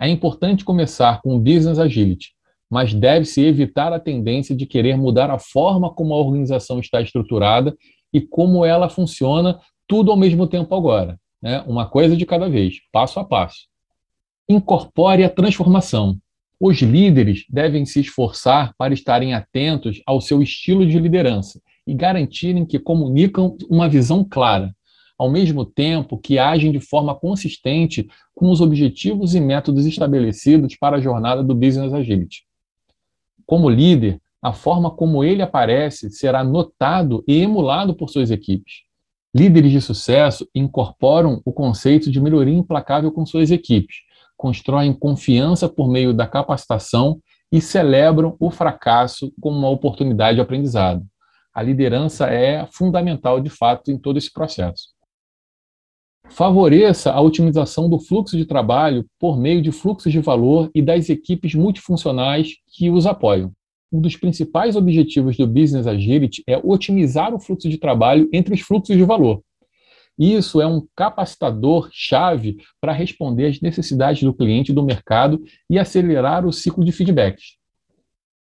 É 0.00 0.08
importante 0.08 0.64
começar 0.64 1.20
com 1.20 1.36
o 1.36 1.38
Business 1.38 1.78
Agility, 1.78 2.30
mas 2.70 2.94
deve-se 2.94 3.44
evitar 3.44 3.92
a 3.92 4.00
tendência 4.00 4.56
de 4.56 4.64
querer 4.64 4.96
mudar 4.96 5.30
a 5.30 5.38
forma 5.38 5.92
como 5.92 6.14
a 6.14 6.16
organização 6.16 6.80
está 6.80 7.02
estruturada 7.02 7.76
e 8.10 8.18
como 8.18 8.64
ela 8.64 8.88
funciona 8.88 9.60
tudo 9.86 10.10
ao 10.10 10.16
mesmo 10.16 10.46
tempo 10.46 10.74
agora, 10.74 11.20
né? 11.42 11.62
uma 11.66 11.84
coisa 11.84 12.16
de 12.16 12.24
cada 12.24 12.48
vez, 12.48 12.76
passo 12.90 13.20
a 13.20 13.24
passo. 13.24 13.66
Incorpore 14.48 15.24
a 15.24 15.28
transformação. 15.28 16.16
Os 16.64 16.80
líderes 16.80 17.44
devem 17.50 17.84
se 17.84 17.98
esforçar 17.98 18.72
para 18.78 18.94
estarem 18.94 19.34
atentos 19.34 20.00
ao 20.06 20.20
seu 20.20 20.40
estilo 20.40 20.86
de 20.86 20.96
liderança 20.96 21.60
e 21.84 21.92
garantirem 21.92 22.64
que 22.64 22.78
comunicam 22.78 23.56
uma 23.68 23.88
visão 23.88 24.24
clara, 24.24 24.72
ao 25.18 25.28
mesmo 25.28 25.64
tempo 25.64 26.16
que 26.16 26.38
agem 26.38 26.70
de 26.70 26.78
forma 26.78 27.16
consistente 27.16 28.06
com 28.32 28.48
os 28.48 28.60
objetivos 28.60 29.34
e 29.34 29.40
métodos 29.40 29.86
estabelecidos 29.86 30.76
para 30.76 30.98
a 30.98 31.00
jornada 31.00 31.42
do 31.42 31.52
Business 31.52 31.92
Agility. 31.92 32.44
Como 33.44 33.68
líder, 33.68 34.20
a 34.40 34.52
forma 34.52 34.88
como 34.88 35.24
ele 35.24 35.42
aparece 35.42 36.12
será 36.12 36.44
notado 36.44 37.24
e 37.26 37.40
emulado 37.40 37.92
por 37.92 38.08
suas 38.08 38.30
equipes. 38.30 38.82
Líderes 39.34 39.72
de 39.72 39.80
sucesso 39.80 40.48
incorporam 40.54 41.42
o 41.44 41.52
conceito 41.52 42.08
de 42.08 42.20
melhoria 42.20 42.54
implacável 42.54 43.10
com 43.10 43.26
suas 43.26 43.50
equipes, 43.50 43.96
constroem 44.42 44.92
confiança 44.92 45.68
por 45.68 45.88
meio 45.88 46.12
da 46.12 46.26
capacitação 46.26 47.20
e 47.52 47.60
celebram 47.60 48.36
o 48.40 48.50
fracasso 48.50 49.32
como 49.40 49.56
uma 49.56 49.70
oportunidade 49.70 50.34
de 50.34 50.40
aprendizado. 50.40 51.06
A 51.54 51.62
liderança 51.62 52.26
é 52.26 52.66
fundamental, 52.72 53.40
de 53.40 53.50
fato, 53.50 53.92
em 53.92 53.96
todo 53.96 54.18
esse 54.18 54.32
processo. 54.32 54.88
Favoreça 56.28 57.12
a 57.12 57.20
otimização 57.20 57.88
do 57.88 58.00
fluxo 58.00 58.36
de 58.36 58.44
trabalho 58.44 59.06
por 59.16 59.38
meio 59.38 59.62
de 59.62 59.70
fluxos 59.70 60.10
de 60.10 60.18
valor 60.18 60.68
e 60.74 60.82
das 60.82 61.08
equipes 61.08 61.54
multifuncionais 61.54 62.48
que 62.66 62.90
os 62.90 63.06
apoiam 63.06 63.52
um 63.92 64.00
dos 64.00 64.16
principais 64.16 64.74
objetivos 64.74 65.36
do 65.36 65.46
Business 65.46 65.86
Agility 65.86 66.42
é 66.48 66.58
otimizar 66.64 67.34
o 67.34 67.38
fluxo 67.38 67.68
de 67.68 67.76
trabalho 67.76 68.28
entre 68.32 68.54
os 68.54 68.60
fluxos 68.62 68.96
de 68.96 69.04
valor. 69.04 69.42
Isso 70.18 70.60
é 70.60 70.66
um 70.66 70.86
capacitador 70.94 71.88
chave 71.92 72.58
para 72.80 72.92
responder 72.92 73.46
às 73.46 73.60
necessidades 73.60 74.22
do 74.22 74.34
cliente 74.34 74.72
e 74.72 74.74
do 74.74 74.82
mercado 74.82 75.42
e 75.68 75.78
acelerar 75.78 76.46
o 76.46 76.52
ciclo 76.52 76.84
de 76.84 76.92
feedbacks. 76.92 77.56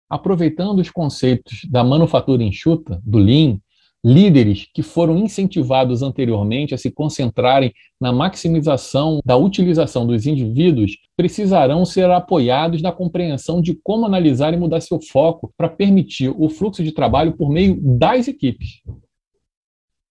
Aproveitando 0.10 0.80
os 0.80 0.90
conceitos 0.90 1.62
da 1.70 1.84
manufatura 1.84 2.44
enxuta, 2.44 3.02
do 3.06 3.18
Lean, 3.18 3.60
líderes 4.04 4.68
que 4.74 4.82
foram 4.82 5.18
incentivados 5.18 6.02
anteriormente 6.02 6.74
a 6.74 6.78
se 6.78 6.90
concentrarem 6.90 7.72
na 8.00 8.12
maximização 8.12 9.20
da 9.24 9.38
utilização 9.38 10.08
dos 10.08 10.26
indivíduos 10.26 10.98
precisarão 11.16 11.86
ser 11.86 12.10
apoiados 12.10 12.82
na 12.82 12.92
compreensão 12.92 13.62
de 13.62 13.76
como 13.84 14.06
analisar 14.06 14.54
e 14.54 14.58
mudar 14.58 14.82
seu 14.82 15.00
foco 15.00 15.54
para 15.56 15.70
permitir 15.70 16.30
o 16.30 16.50
fluxo 16.50 16.84
de 16.84 16.92
trabalho 16.92 17.34
por 17.34 17.50
meio 17.50 17.80
das 17.80 18.28
equipes. 18.28 18.82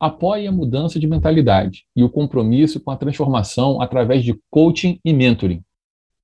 Apoie 0.00 0.47
a 0.47 0.52
mudança 0.52 0.99
de 0.99 1.07
mentalidade 1.07 1.85
e 1.95 2.02
o 2.02 2.09
compromisso 2.09 2.80
com 2.80 2.90
a 2.90 2.97
transformação 2.97 3.83
através 3.83 4.25
de 4.25 4.35
coaching 4.50 4.99
e 5.04 5.12
mentoring. 5.12 5.62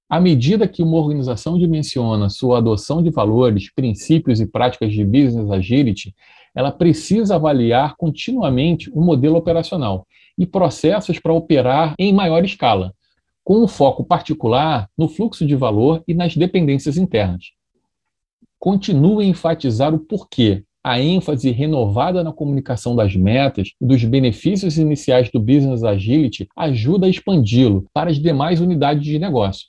À 0.08 0.18
medida 0.18 0.66
que 0.66 0.82
uma 0.82 0.96
organização 0.96 1.58
dimensiona 1.58 2.30
sua 2.30 2.56
adoção 2.56 3.02
de 3.02 3.10
valores, 3.10 3.70
princípios 3.70 4.40
e 4.40 4.46
práticas 4.46 4.94
de 4.94 5.04
business 5.04 5.50
agility, 5.50 6.14
ela 6.54 6.72
precisa 6.72 7.34
avaliar 7.34 7.96
continuamente 7.96 8.90
o 8.94 9.00
modelo 9.02 9.36
operacional 9.36 10.06
e 10.38 10.46
processos 10.46 11.18
para 11.18 11.34
operar 11.34 11.94
em 11.98 12.14
maior 12.14 12.42
escala, 12.46 12.94
com 13.44 13.62
um 13.62 13.68
foco 13.68 14.02
particular 14.02 14.88
no 14.96 15.06
fluxo 15.06 15.44
de 15.44 15.54
valor 15.54 16.02
e 16.08 16.14
nas 16.14 16.34
dependências 16.34 16.96
internas. 16.96 17.50
Continue 18.58 19.26
a 19.26 19.28
enfatizar 19.28 19.94
o 19.94 19.98
porquê, 19.98 20.64
a 20.86 21.00
ênfase 21.00 21.50
renovada 21.50 22.22
na 22.22 22.32
comunicação 22.32 22.94
das 22.94 23.16
metas 23.16 23.72
e 23.80 23.84
dos 23.84 24.04
benefícios 24.04 24.78
iniciais 24.78 25.28
do 25.30 25.40
Business 25.40 25.82
Agility 25.82 26.46
ajuda 26.56 27.06
a 27.06 27.10
expandi-lo 27.10 27.86
para 27.92 28.10
as 28.10 28.18
demais 28.18 28.60
unidades 28.60 29.04
de 29.04 29.18
negócio 29.18 29.66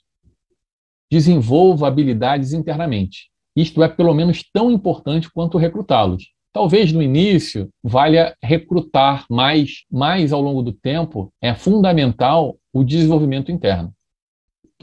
desenvolva 1.10 1.88
habilidades 1.88 2.52
internamente. 2.52 3.30
Isto 3.56 3.82
é 3.82 3.88
pelo 3.88 4.14
menos 4.14 4.44
tão 4.52 4.70
importante 4.70 5.30
quanto 5.30 5.58
recrutá-los. 5.58 6.30
Talvez 6.52 6.92
no 6.92 7.02
início 7.02 7.68
valha 7.82 8.36
recrutar 8.42 9.24
mais, 9.30 9.84
mas 9.90 10.32
ao 10.32 10.40
longo 10.40 10.62
do 10.62 10.72
tempo 10.72 11.32
é 11.40 11.54
fundamental 11.54 12.56
o 12.72 12.84
desenvolvimento 12.84 13.50
interno. 13.50 13.92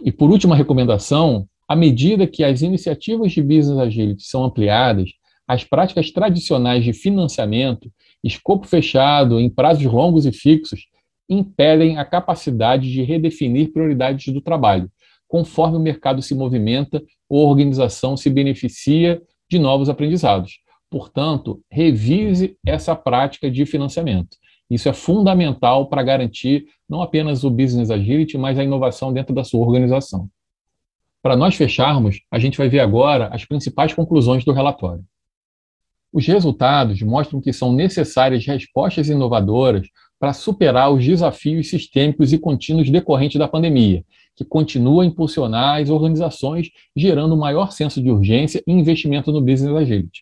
E 0.04 0.12
por 0.12 0.30
última 0.30 0.56
recomendação, 0.56 1.48
à 1.68 1.76
medida 1.76 2.28
que 2.28 2.44
as 2.44 2.62
iniciativas 2.62 3.32
de 3.32 3.42
Business 3.42 3.78
Agility 3.80 4.24
são 4.24 4.44
ampliadas, 4.44 5.12
as 5.48 5.64
práticas 5.64 6.12
tradicionais 6.12 6.84
de 6.84 6.94
financiamento, 6.94 7.92
escopo 8.24 8.68
fechado 8.68 9.40
em 9.40 9.50
prazos 9.50 9.86
longos 9.86 10.26
e 10.26 10.32
fixos, 10.32 10.88
impedem 11.30 11.98
a 11.98 12.06
capacidade 12.06 12.92
de 12.92 13.04
redefinir 13.04 13.72
prioridades 13.72 14.34
do 14.34 14.42
trabalho, 14.42 14.90
conforme 15.28 15.78
o 15.78 15.82
mercado 15.82 16.22
se 16.22 16.36
movimenta, 16.36 16.98
a 16.98 17.36
organização 17.36 18.16
se 18.16 18.30
beneficia 18.30 19.22
de 19.50 19.60
novos 19.60 19.90
aprendizados. 19.90 20.60
Portanto, 20.90 21.62
revise 21.70 22.58
essa 22.66 22.96
prática 22.96 23.50
de 23.50 23.66
financiamento. 23.66 24.38
Isso 24.70 24.90
é 24.90 24.94
fundamental 24.94 25.88
para 25.88 26.04
garantir 26.04 26.66
não 26.90 27.02
apenas 27.02 27.44
o 27.44 27.52
business 27.52 27.92
agility, 27.92 28.38
mas 28.38 28.58
a 28.58 28.64
inovação 28.64 29.14
dentro 29.14 29.34
da 29.34 29.44
sua 29.44 29.60
organização. 29.60 30.30
Para 31.22 31.36
nós 31.36 31.56
fecharmos, 31.56 32.22
a 32.32 32.38
gente 32.40 32.58
vai 32.58 32.70
ver 32.70 32.80
agora 32.80 33.28
as 33.28 33.46
principais 33.46 33.94
conclusões 33.94 34.46
do 34.46 34.52
relatório. 34.52 35.04
Os 36.16 36.26
resultados 36.26 37.02
mostram 37.02 37.42
que 37.42 37.52
são 37.52 37.74
necessárias 37.74 38.46
respostas 38.46 39.10
inovadoras 39.10 39.86
para 40.18 40.32
superar 40.32 40.90
os 40.90 41.04
desafios 41.04 41.70
sistêmicos 41.70 42.32
e 42.32 42.38
contínuos 42.38 42.90
decorrentes 42.90 43.38
da 43.38 43.50
pandemia 43.50 44.02
que 44.34 44.46
continua 44.46 45.04
a 45.04 45.06
impulsionar 45.06 45.82
as 45.82 45.90
organizações, 45.90 46.70
gerando 46.96 47.36
maior 47.36 47.74
senso 47.74 48.02
de 48.02 48.10
urgência 48.10 48.64
e 48.66 48.72
investimento 48.72 49.30
no 49.30 49.42
business 49.42 49.76
agility. 49.76 50.22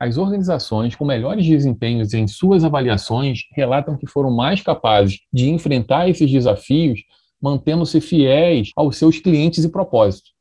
As 0.00 0.16
organizações 0.16 0.94
com 0.94 1.04
melhores 1.04 1.44
desempenhos 1.44 2.14
em 2.14 2.26
suas 2.26 2.64
avaliações 2.64 3.40
relatam 3.52 3.94
que 3.94 4.06
foram 4.06 4.30
mais 4.30 4.62
capazes 4.62 5.20
de 5.30 5.50
enfrentar 5.50 6.08
esses 6.08 6.30
desafios, 6.30 7.02
mantendo-se 7.38 8.00
fiéis 8.00 8.70
aos 8.74 8.96
seus 8.96 9.18
clientes 9.18 9.64
e 9.64 9.68
propósitos. 9.68 10.32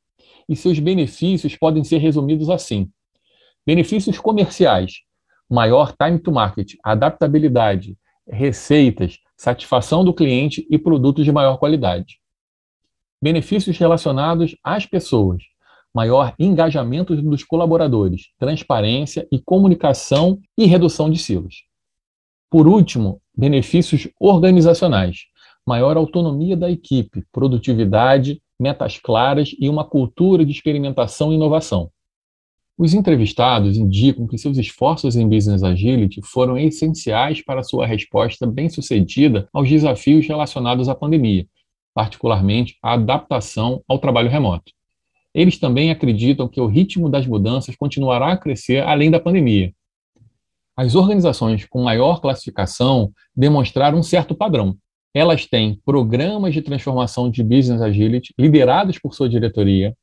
E 0.48 0.56
seus 0.56 0.80
benefícios 0.80 1.58
podem 1.58 1.84
ser 1.84 1.98
resumidos 1.98 2.50
assim: 2.50 2.90
benefícios 3.66 4.20
comerciais, 4.20 5.02
maior 5.50 5.96
time 5.96 6.20
to 6.20 6.32
market, 6.32 6.76
adaptabilidade, 6.84 7.98
receitas, 8.28 9.20
satisfação 9.36 10.04
do 10.04 10.14
cliente 10.14 10.66
e 10.70 10.78
produtos 10.78 11.26
de 11.26 11.32
maior 11.32 11.58
qualidade. 11.58 12.20
Benefícios 13.22 13.78
relacionados 13.78 14.56
às 14.64 14.86
pessoas, 14.86 15.44
maior 15.94 16.34
engajamento 16.38 17.16
dos 17.16 17.44
colaboradores, 17.44 18.30
transparência 18.38 19.28
e 19.32 19.40
comunicação 19.40 20.40
e 20.58 20.66
redução 20.66 21.10
de 21.10 21.18
silos. 21.18 21.64
Por 22.50 22.68
último, 22.68 23.22
benefícios 23.36 24.08
organizacionais, 24.20 25.26
maior 25.66 25.98
autonomia 25.98 26.56
da 26.56 26.70
equipe, 26.70 27.26
produtividade, 27.32 28.42
metas 28.60 28.98
claras 28.98 29.56
e 29.60 29.68
uma 29.68 29.84
cultura 29.84 30.46
de 30.46 30.52
experimentação 30.52 31.32
e 31.32 31.36
inovação. 31.36 31.90
Os 32.77 32.94
entrevistados 32.94 33.77
indicam 33.77 34.27
que 34.27 34.38
seus 34.38 34.58
esforços 34.58 35.15
em 35.15 35.27
Business 35.27 35.63
Agility 35.63 36.20
foram 36.22 36.58
essenciais 36.58 37.41
para 37.41 37.63
sua 37.63 37.88
resposta 37.88 38.46
bem-sucedida 38.46 39.48
aos 39.53 39.70
desafios 39.70 40.27
relacionados 40.27 40.89
à 40.89 40.96
pandemia, 40.96 41.48
particularmente 41.94 42.75
a 42.84 42.94
adaptação 42.94 43.82
ao 43.88 43.98
trabalho 43.98 44.29
remoto. 44.29 44.74
Eles 45.34 45.58
também 45.58 45.89
acreditam 45.89 46.50
que 46.50 46.60
o 46.60 46.67
ritmo 46.67 47.10
das 47.10 47.25
mudanças 47.25 47.77
continuará 47.77 48.34
a 48.34 48.38
crescer 48.38 48.84
além 48.84 49.10
da 49.10 49.22
pandemia. 49.22 49.74
As 50.75 50.96
organizações 50.96 51.65
com 51.65 51.82
maior 51.82 52.20
classificação 52.20 53.13
demonstraram 53.34 54.00
um 54.00 54.03
certo 54.03 54.36
padrão. 54.36 54.75
Elas 55.13 55.46
têm 55.46 55.79
programas 55.86 56.53
de 56.53 56.62
transformação 56.62 57.32
de 57.32 57.41
business 57.41 57.82
agility 57.82 58.34
liderados 58.38 59.00
por 59.00 59.13
sua 59.13 59.29
diretoria. 59.29 59.96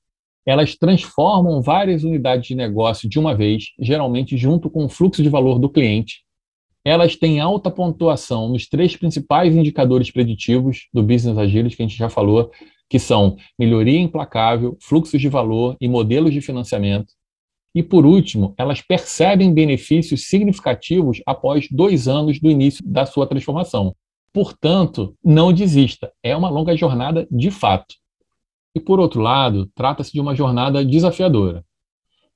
Elas 0.44 0.74
transformam 0.74 1.62
várias 1.62 2.02
unidades 2.02 2.48
de 2.48 2.54
negócio 2.54 3.08
de 3.08 3.18
uma 3.18 3.34
vez, 3.34 3.66
geralmente 3.80 4.36
junto 4.36 4.68
com 4.68 4.84
o 4.84 4.88
fluxo 4.88 5.22
de 5.22 5.28
valor 5.28 5.58
do 5.58 5.70
cliente. 5.70 6.22
Elas 6.84 7.14
têm 7.14 7.38
alta 7.38 7.70
pontuação 7.70 8.48
nos 8.48 8.68
três 8.68 8.96
principais 8.96 9.54
indicadores 9.54 10.10
preditivos 10.10 10.88
do 10.92 11.02
business 11.02 11.38
agility 11.38 11.76
que 11.76 11.82
a 11.82 11.86
gente 11.86 11.98
já 11.98 12.08
falou, 12.08 12.50
que 12.90 12.98
são 12.98 13.36
melhoria 13.58 14.00
implacável, 14.00 14.76
fluxos 14.80 15.20
de 15.20 15.28
valor 15.28 15.76
e 15.80 15.88
modelos 15.88 16.32
de 16.32 16.40
financiamento. 16.40 17.12
E, 17.74 17.82
por 17.82 18.04
último, 18.04 18.52
elas 18.58 18.82
percebem 18.82 19.54
benefícios 19.54 20.28
significativos 20.28 21.22
após 21.24 21.68
dois 21.70 22.06
anos 22.08 22.38
do 22.40 22.50
início 22.50 22.84
da 22.84 23.06
sua 23.06 23.26
transformação. 23.26 23.94
Portanto, 24.32 25.16
não 25.24 25.52
desista, 25.52 26.12
é 26.22 26.36
uma 26.36 26.50
longa 26.50 26.76
jornada 26.76 27.26
de 27.30 27.50
fato. 27.50 27.94
E, 28.74 28.80
por 28.80 28.98
outro 28.98 29.20
lado, 29.20 29.70
trata-se 29.74 30.12
de 30.12 30.20
uma 30.20 30.34
jornada 30.34 30.84
desafiadora. 30.84 31.64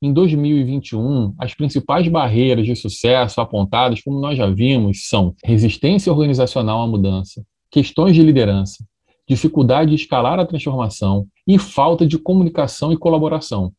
Em 0.03 0.13
2021, 0.13 1.35
as 1.39 1.55
principais 1.55 2.07
barreiras 2.07 2.67
de 2.67 2.77
sucesso 2.77 3.41
apontadas, 3.41 4.03
como 4.03 4.21
nós 4.21 4.37
já 4.37 4.47
vimos, 4.47 5.09
são 5.09 5.35
resistência 5.43 6.13
organizacional 6.13 6.83
à 6.83 6.87
mudança, 6.87 7.43
questões 7.71 8.15
de 8.15 8.23
liderança, 8.23 8.85
dificuldade 9.27 9.91
de 9.91 9.97
escalar 9.97 10.39
a 10.39 10.45
transformação 10.45 11.27
e 11.47 11.59
falta 11.59 12.07
de 12.07 12.19
comunicação 12.19 12.93
e 12.93 12.97
colaboração. 12.97 13.73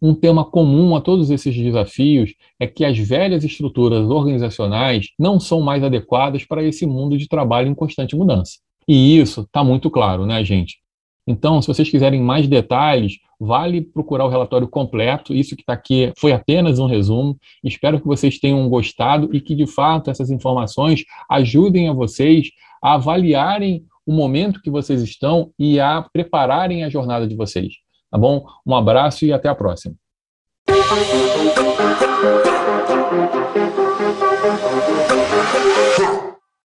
Um 0.00 0.14
tema 0.14 0.44
comum 0.44 0.94
a 0.94 1.00
todos 1.00 1.30
esses 1.30 1.56
desafios 1.56 2.34
é 2.60 2.66
que 2.66 2.84
as 2.84 2.96
velhas 2.98 3.42
estruturas 3.42 4.08
organizacionais 4.08 5.08
não 5.18 5.40
são 5.40 5.60
mais 5.60 5.82
adequadas 5.82 6.44
para 6.44 6.62
esse 6.62 6.86
mundo 6.86 7.18
de 7.18 7.26
trabalho 7.26 7.68
em 7.68 7.74
constante 7.74 8.14
mudança. 8.14 8.58
E 8.86 9.18
isso 9.18 9.40
está 9.40 9.64
muito 9.64 9.90
claro, 9.90 10.26
né, 10.26 10.44
gente? 10.44 10.78
Então, 11.26 11.60
se 11.60 11.68
vocês 11.68 11.90
quiserem 11.90 12.20
mais 12.20 12.46
detalhes, 12.46 13.18
vale 13.38 13.82
procurar 13.82 14.24
o 14.24 14.28
relatório 14.28 14.68
completo. 14.68 15.34
Isso 15.34 15.56
que 15.56 15.62
está 15.62 15.72
aqui 15.72 16.12
foi 16.18 16.32
apenas 16.32 16.78
um 16.78 16.86
resumo. 16.86 17.36
Espero 17.64 18.00
que 18.00 18.06
vocês 18.06 18.38
tenham 18.38 18.68
gostado 18.68 19.34
e 19.34 19.40
que, 19.40 19.54
de 19.54 19.66
fato, 19.66 20.10
essas 20.10 20.30
informações 20.30 21.04
ajudem 21.28 21.88
a 21.88 21.92
vocês 21.92 22.50
a 22.80 22.94
avaliarem 22.94 23.84
o 24.06 24.12
momento 24.12 24.62
que 24.62 24.70
vocês 24.70 25.02
estão 25.02 25.50
e 25.58 25.80
a 25.80 26.00
prepararem 26.00 26.84
a 26.84 26.88
jornada 26.88 27.26
de 27.26 27.34
vocês. 27.34 27.74
Tá 28.10 28.16
bom? 28.16 28.46
Um 28.64 28.74
abraço 28.74 29.26
e 29.26 29.32
até 29.32 29.48
a 29.48 29.54
próxima. 29.54 29.96